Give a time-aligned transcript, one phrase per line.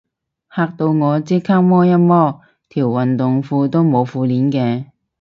[0.49, 4.85] 嚇到我即刻摸一摸，條運動褲都冇褲鏈嘅